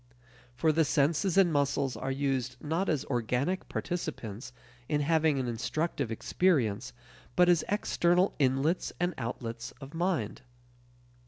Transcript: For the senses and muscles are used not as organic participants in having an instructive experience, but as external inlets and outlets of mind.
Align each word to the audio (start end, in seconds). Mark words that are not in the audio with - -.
For 0.55 0.71
the 0.71 0.83
senses 0.83 1.37
and 1.37 1.53
muscles 1.53 1.95
are 1.95 2.09
used 2.09 2.55
not 2.59 2.89
as 2.89 3.05
organic 3.05 3.69
participants 3.69 4.51
in 4.89 5.01
having 5.01 5.37
an 5.37 5.47
instructive 5.47 6.11
experience, 6.11 6.91
but 7.35 7.47
as 7.47 7.63
external 7.69 8.33
inlets 8.39 8.91
and 8.99 9.13
outlets 9.19 9.73
of 9.79 9.93
mind. 9.93 10.41